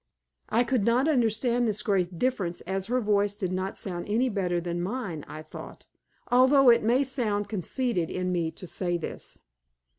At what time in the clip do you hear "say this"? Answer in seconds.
8.65-9.37